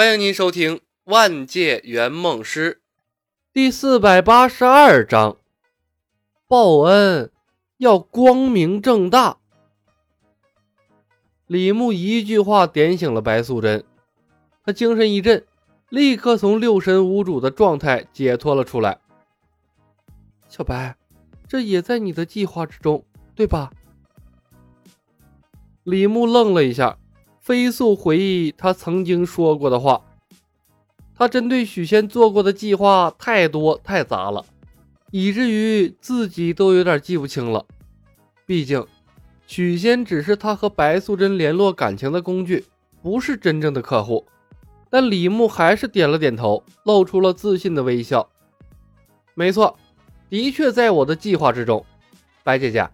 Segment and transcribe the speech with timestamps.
[0.00, 2.72] 欢迎您收听《万界圆梦师》
[3.52, 5.36] 第四百八十二章：
[6.48, 7.30] 报恩
[7.76, 9.36] 要光明正大。
[11.46, 13.84] 李牧一句话点醒了白素贞，
[14.64, 15.44] 她精神一振，
[15.90, 18.98] 立刻从六神无主的状态解脱了出来。
[20.48, 20.96] 小白，
[21.46, 23.04] 这也在你的计划之中，
[23.34, 23.70] 对吧？
[25.82, 26.96] 李牧愣了一下。
[27.40, 30.02] 飞速回忆他曾经说过的话。
[31.16, 34.44] 他针对许仙做过的计划太多太杂了，
[35.10, 37.66] 以至于自己都有点记不清了。
[38.46, 38.86] 毕竟，
[39.46, 42.64] 许仙只是他和白素贞联络感情的工具，
[43.02, 44.24] 不是真正的客户。
[44.88, 48.28] 但李牧还是点了点头，露出了自信的微笑。
[49.34, 49.78] 没错，
[50.28, 51.84] 的确在我的计划之中。
[52.42, 52.88] 白姐姐，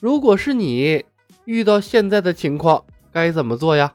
[0.00, 1.04] 如果是你
[1.44, 2.84] 遇到现在的情况。
[3.14, 3.94] 该怎么做呀？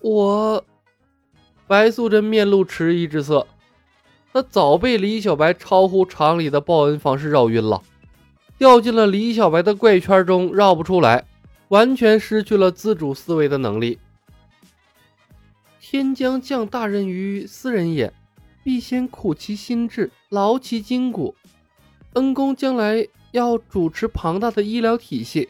[0.00, 0.64] 我，
[1.68, 3.46] 白素贞面露迟疑之色，
[4.32, 7.80] 她早被李小白超乎常理的报恩方式绕晕了，
[8.58, 11.24] 掉进了李小白的怪圈中绕不出来，
[11.68, 14.00] 完全失去了自主思维的能力。
[15.80, 18.12] 天将降大任于斯人也，
[18.64, 21.36] 必先苦其心志，劳其筋骨。
[22.14, 25.48] 恩公将来要主持庞大的医疗体系。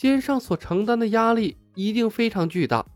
[0.00, 2.86] 肩上所承担的压力一定非常巨大。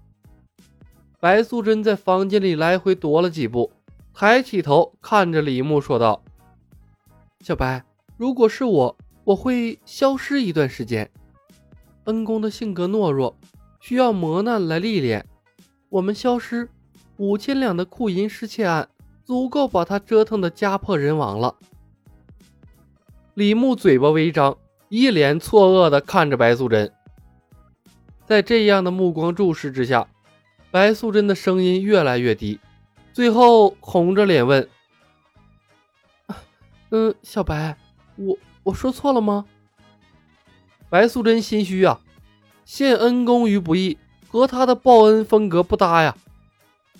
[1.20, 3.70] 白素贞在房间里来回踱了几步，
[4.14, 6.24] 抬起头看着李牧说道
[7.44, 7.84] ：“小白，
[8.16, 11.10] 如果是我，我会消失一段时间。
[12.04, 13.36] 恩公的性格懦弱，
[13.80, 15.26] 需要磨难来历练。
[15.90, 16.70] 我们消失，
[17.18, 18.88] 五千两的库银失窃案
[19.26, 21.56] 足够把他折腾的家破人亡了。”
[23.34, 24.56] 李牧嘴巴微张。
[24.88, 26.92] 一脸错愕地看着白素贞，
[28.26, 30.06] 在这样的目光注视之下，
[30.70, 32.60] 白素贞的声音越来越低，
[33.12, 34.68] 最后红着脸问
[36.90, 37.76] ：“嗯，小白，
[38.16, 39.46] 我我说错了吗？”
[40.88, 42.00] 白素贞心虚啊，
[42.64, 46.14] 陷恩公于不义和他的报恩风格不搭呀，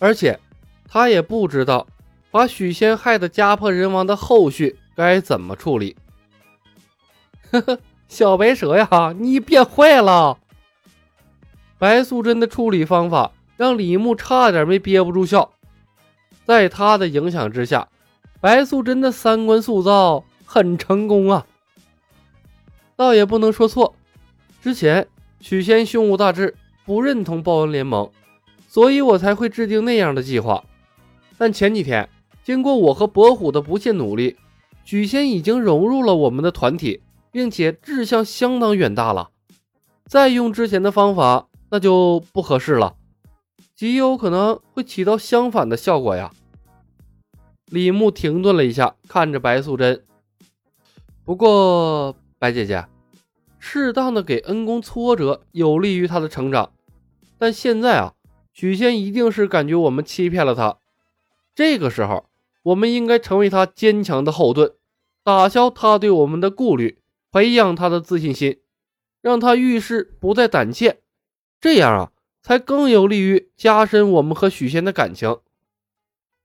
[0.01, 0.41] 而且
[0.89, 1.87] 他也不知道
[2.33, 5.97] 把许仙害得家破人亡的后续该怎么处理。
[7.55, 7.79] 呵呵，
[8.09, 10.39] 小白蛇呀，你变坏了！
[11.79, 15.53] 白素贞的处理方法让李牧差点没憋不住笑。
[16.45, 17.89] 在他的影响之下，
[18.41, 21.47] 白素贞的三观塑造很成功啊。
[22.97, 23.95] 倒也不能说错，
[24.61, 25.07] 之前
[25.39, 28.11] 许仙胸无大志，不认同报恩联盟，
[28.69, 30.65] 所以我才会制定那样的计划。
[31.39, 32.09] 但前几天，
[32.43, 34.37] 经过我和伯虎的不懈努力，
[34.85, 37.01] 许仙已经融入了我们的团体。
[37.35, 39.31] 并且志向相当远大了，
[40.07, 42.95] 再用之前的方法那就不合适了，
[43.75, 46.31] 极有可能会起到相反的效果呀。
[47.67, 50.05] 李牧停顿了一下，看着白素贞。
[51.25, 52.87] 不过，白姐姐，
[53.59, 56.71] 适当的给恩公挫折有利于他的成长，
[57.37, 58.15] 但现在啊，
[58.53, 60.79] 许仙一定是感觉我们欺骗了他，
[61.53, 62.27] 这个时候，
[62.63, 64.73] 我们应该成为他坚强的后盾，
[65.25, 67.01] 打消他对我们的顾虑。
[67.35, 68.61] 培养他的自信心，
[69.21, 71.03] 让他遇事不再胆怯，
[71.61, 75.41] 这样啊，才更有利于加深我们和许仙的感情。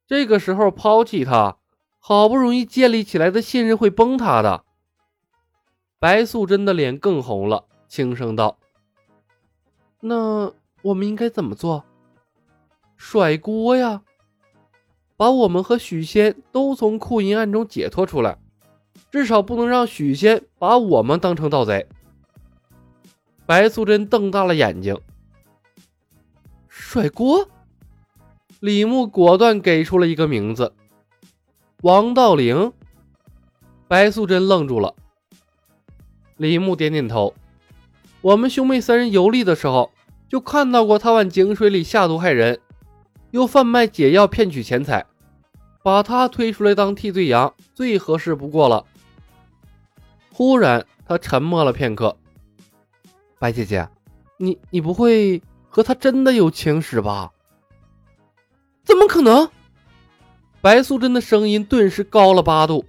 [0.08, 1.60] 这个时候抛弃他，
[2.00, 4.66] 好不容易建立起来的信任会崩塌的。
[6.00, 8.58] 白素贞的脸更红了，轻声道
[10.02, 10.52] ：“那
[10.82, 11.86] 我们应该怎么做？
[12.98, 14.02] 甩锅呀，
[15.16, 18.40] 把我们和许仙都从库银案中解脱出来。”
[19.12, 21.88] 至少不能让许仙把我们当成盗贼。
[23.46, 24.96] 白素贞瞪大了眼睛，
[26.68, 27.50] 甩锅。
[28.60, 30.74] 李牧果断给出了一个名字：
[31.82, 32.74] 王道陵。
[33.88, 34.94] 白素贞愣住了。
[36.38, 37.34] 李牧点点头
[38.22, 39.92] ：“我们兄妹三人游历的时候，
[40.28, 42.60] 就看到过他往井水里下毒害人，
[43.32, 45.06] 又贩卖解药骗取钱财，
[45.90, 48.86] 把他推出来当替罪羊，最合适不过了。”
[50.32, 52.16] 忽然，他沉默了片刻。
[53.40, 53.90] 白姐姐，
[54.38, 57.32] 你你不会和他真的有情史吧？
[58.84, 59.50] 怎么可能？
[60.62, 62.86] 白素贞的声音顿时高了八度。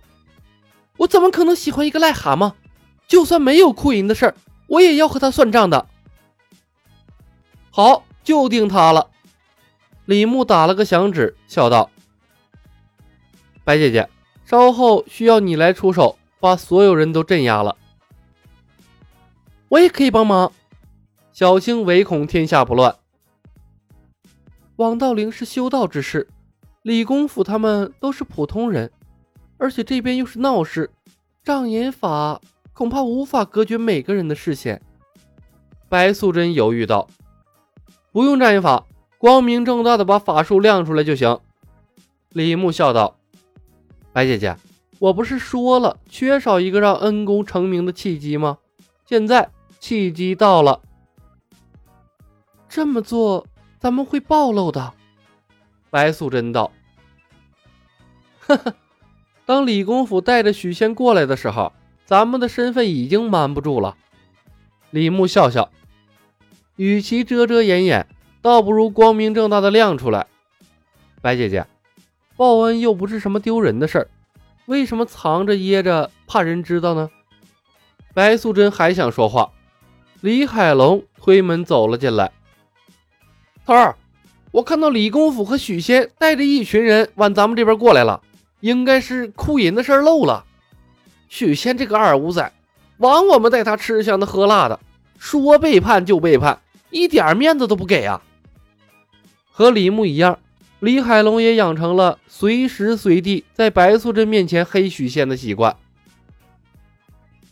[0.98, 2.52] 我怎么可能喜欢一个癞蛤蟆？
[3.08, 4.34] 就算没有库银的事儿，
[4.66, 5.86] 我也要和他算账的。
[7.70, 9.08] 好，就定他了。
[10.04, 11.90] 李牧打了个响指，笑道
[13.64, 14.08] ：“白姐姐，
[14.44, 17.76] 稍后需要你来出手。”把所有人都镇压了，
[19.68, 20.50] 我也可以帮忙。
[21.34, 22.96] 小青唯恐天下不乱，
[24.76, 26.26] 王道陵是修道之士，
[26.80, 28.90] 李公甫他们都是普通人，
[29.58, 30.90] 而且这边又是闹市，
[31.44, 32.40] 障眼法
[32.72, 34.80] 恐怕无法隔绝每个人的视线。
[35.90, 37.06] 白素贞犹豫道
[38.12, 38.86] ：“不用障眼法，
[39.18, 41.38] 光明正大的把法术亮出来就行。”
[42.32, 43.18] 李牧笑道
[44.12, 44.56] ：“白姐姐，
[44.98, 48.58] 我不是说了，缺少一个让恩公成名的契机吗？
[49.06, 50.80] 现在契机到了。
[52.68, 53.46] 这么做。”
[53.80, 54.92] 咱们会暴露的，
[55.88, 56.70] 白素贞道。
[58.40, 58.74] 呵呵，
[59.46, 61.72] 当李公甫带着许仙过来的时候，
[62.04, 63.96] 咱们的身份已经瞒不住了。
[64.90, 65.70] 李牧笑笑，
[66.76, 68.06] 与其遮遮掩掩，
[68.42, 70.26] 倒不如光明正大的亮出来。
[71.22, 71.66] 白姐姐，
[72.40, 74.08] 报恩又不是什么丢人的事儿，
[74.64, 77.10] 为什么藏着掖着，怕人知道呢？
[78.14, 79.50] 白素贞还想说话，
[80.22, 82.32] 李海龙推门走了进来。
[83.66, 83.94] 头儿，
[84.52, 88.22] 我看到李公甫和许仙带着一群人往咱们这边过来了，
[88.60, 90.46] 应该是库银的事漏了。
[91.28, 92.50] 许仙这个二五仔，
[92.96, 94.80] 枉我们带他吃香的喝辣的，
[95.18, 96.58] 说背叛就背叛，
[96.88, 98.22] 一点面子都不给啊！
[99.50, 100.38] 和李牧一样，
[100.80, 105.76] 李海龙也养成了随时随地在白素贞面前黑许仙的习惯。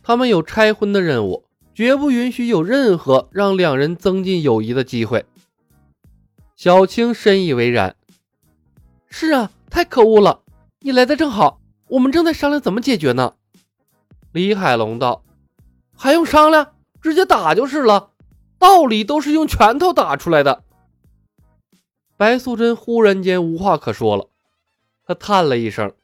[0.02, 1.44] 他们有拆婚的任务，
[1.74, 5.26] 绝不允许有任何让两人增进友谊的机会。
[6.56, 7.94] 小青深以为然。
[9.10, 10.40] 是啊，太可恶了！
[10.80, 13.34] 你来的正好，我们正在商量怎么解决呢。
[14.32, 15.22] 李海龙道
[15.94, 16.72] ：“还用商量？
[17.02, 18.10] 直接打就是了。
[18.58, 20.64] 道理都是用拳头打出来的。”
[22.18, 24.28] 白素贞忽然间无话可说了，
[25.06, 25.94] 她叹了一声：“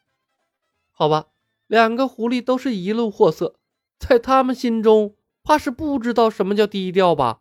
[0.90, 1.26] 好吧，
[1.66, 3.56] 两个狐狸都是一路货色，
[3.98, 7.40] 在他们心中，怕是不知道什么叫低调吧。”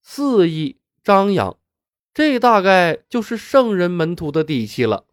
[0.00, 0.78] 肆意。
[1.02, 1.56] 张扬，
[2.12, 5.04] 这大概就是圣人门徒的底气了。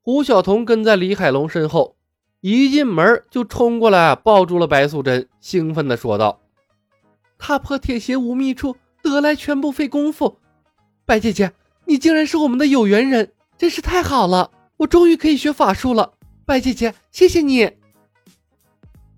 [0.00, 1.96] 胡晓彤跟在李海龙身后，
[2.40, 6.40] 一进门就冲过来抱住了白素贞，兴奋地说道
[7.38, 10.40] ：“踏破铁鞋无觅处，得来全不费工夫。
[11.06, 11.52] 白姐姐，
[11.84, 14.50] 你竟然是我们的有缘人，真是太好了！
[14.78, 16.12] 我终于可以学法术了。
[16.46, 17.72] 白姐姐，谢谢你。”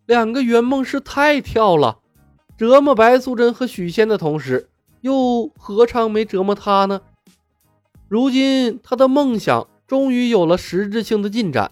[0.07, 1.99] 两个圆梦师太跳了，
[2.57, 4.69] 折磨白素贞和许仙的同时。
[5.03, 7.01] 又何尝没折磨他呢？
[8.09, 11.71] 如今他的梦想终于有了实质性的进展，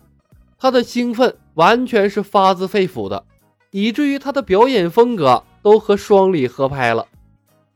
[0.56, 3.24] 他的兴奋完全是发自肺腑的，
[3.72, 7.08] 以至于他的表演风格都和双李合拍了，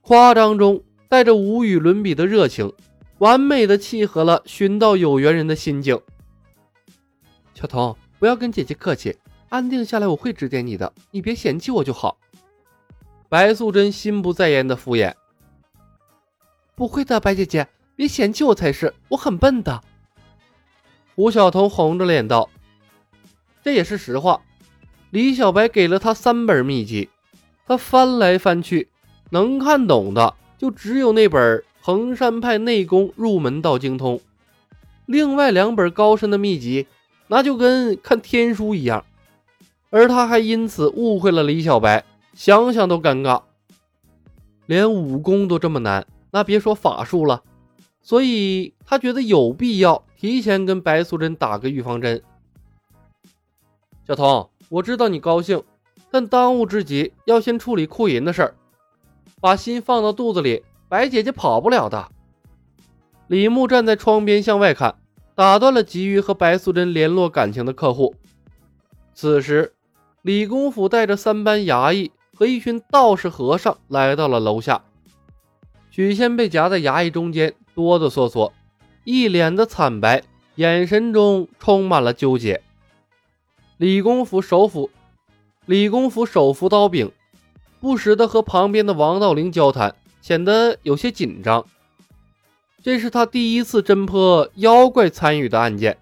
[0.02, 2.72] 夸张中带着无与伦比的热情，
[3.18, 6.00] 完美的契合了寻到有缘人的心境。
[7.54, 9.16] 小童，不要跟姐姐客气，
[9.48, 12.18] 安定下来我会指点你的，你别嫌弃我就好。
[13.28, 15.14] 白素贞心不在焉的敷衍。
[16.74, 17.66] 不会的，白姐姐，
[17.96, 19.82] 别嫌弃我才是，我很笨的。
[21.16, 22.48] 胡晓彤红着脸道
[23.64, 24.42] ：“这也是实话。”
[25.10, 27.08] 李小白给了他三本秘籍，
[27.66, 28.88] 他翻来翻去，
[29.30, 34.16] 能看懂的就只有那本《衡山派内功入门道精通》，
[35.06, 36.86] 另外两本高深的秘籍，
[37.28, 39.04] 那就跟看天书一样。
[39.90, 43.42] 而他还因此误会了李小白，想想都尴尬。
[44.66, 46.06] 连武功都这么难。
[46.30, 47.42] 那别说法术了，
[48.02, 52.22] 所以他觉得有必要提前跟白素贞打个预防针。
[54.06, 55.62] 小童，我知道你高兴，
[56.10, 58.54] 但当务之急要先处理库银的事儿，
[59.40, 62.08] 把心放到肚子里，白姐姐跑不了的。
[63.26, 64.96] 李牧站在窗边向外看，
[65.34, 68.14] 打断了急于和白素贞联络感情的客户。
[69.14, 69.74] 此时，
[70.22, 74.82] 李公甫带着三班衙役和一群道士和尚来到了楼下。
[75.90, 78.52] 许仙被夹在衙役中间，哆哆嗦嗦，
[79.04, 80.22] 一脸的惨白，
[80.54, 82.62] 眼神中充满了纠结。
[83.76, 84.90] 李公甫手扶
[85.66, 87.12] 李公甫手扶刀柄，
[87.80, 91.64] 不时的和旁边的王道陵交谈，显得有些紧张。
[92.82, 95.98] 这是他第一次侦破妖怪参与的案件，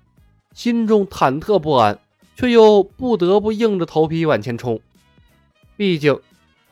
[0.54, 1.98] 心中忐忑不安，
[2.36, 4.80] 却又不得不硬着头皮往前冲。
[5.76, 6.20] 毕竟，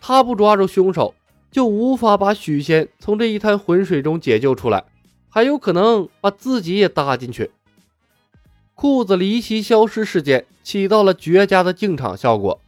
[0.00, 1.14] 他不抓住凶手。
[1.50, 4.86] 就无法把许仙从这一滩浑水中解救出来，
[5.28, 7.52] 还有可能把自己也搭进去。
[8.74, 12.60] 裤子离奇消失事件起到了绝佳的进场效果，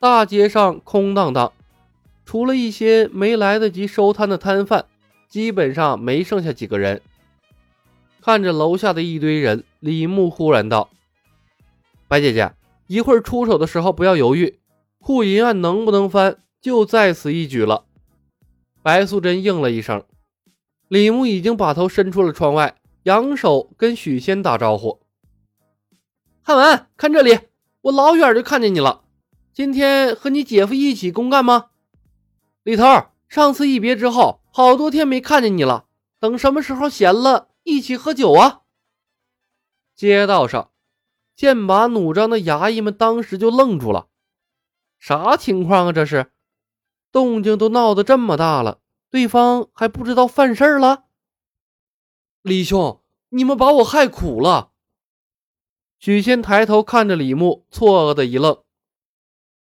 [0.00, 1.52] 大街上空荡荡，
[2.24, 4.86] 除了一些没来得及收摊的摊贩，
[5.28, 7.02] 基本上没剩下几个人。
[8.20, 10.90] 看着楼下的一堆人，李牧忽然道
[12.06, 12.52] ：“白姐姐，
[12.86, 14.58] 一会儿出手的时候不要犹豫，
[15.00, 17.84] 库银案能不能翻，就在此一举了。”
[18.82, 20.04] 白素贞应了一声，
[20.88, 25.00] 李牧已经把头伸出了窗外，扬手跟许仙打招呼
[26.42, 27.38] ：“汉文，看这里，
[27.82, 29.02] 我老远就看见你了。
[29.52, 31.66] 今天和你姐夫一起公干吗？
[32.62, 32.84] 李头，
[33.28, 35.86] 上次一别之后，好多天没看见你了。
[36.20, 38.62] 等什么时候闲了，一起喝酒啊？”
[39.96, 40.70] 街道上，
[41.34, 44.08] 剑拔弩张的衙役们当时就愣住了，
[44.98, 45.92] 啥情况啊？
[45.92, 46.30] 这是，
[47.10, 48.78] 动静都闹得这么大了。
[49.10, 51.04] 对方还不知道犯事儿了，
[52.40, 54.70] 李兄，你们把我害苦了。
[55.98, 58.62] 许仙抬头看着李牧，错愕的一愣：“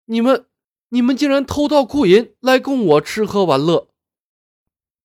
[0.06, 0.46] 你们，
[0.90, 3.88] 你们竟然偷盗库银来供我吃喝玩乐？”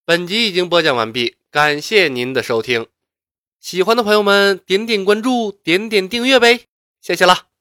[0.05, 2.87] 本集已经播讲完毕，感谢您的收听。
[3.59, 6.67] 喜欢的朋友们，点点关注，点点订阅呗，
[7.01, 7.54] 谢谢了。